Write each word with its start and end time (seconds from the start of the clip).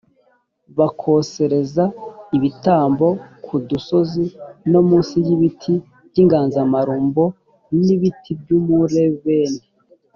bakosereza 0.77 1.83
ibitambo 2.37 3.07
ku 3.45 3.55
dusozi 3.69 4.25
no 4.71 4.81
munsi 4.87 5.15
y 5.25 5.29
ibiti 5.35 5.73
by 6.09 6.17
inganzamarumbo 6.23 7.23
n 7.83 7.83
ibiti 7.95 8.31
by 8.41 8.49
umulebeni 8.59 9.61